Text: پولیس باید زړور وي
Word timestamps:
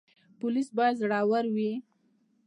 پولیس 0.39 0.67
باید 0.77 0.99
زړور 1.01 1.45
وي 1.55 1.71